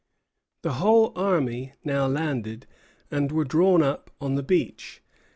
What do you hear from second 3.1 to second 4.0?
and were drawn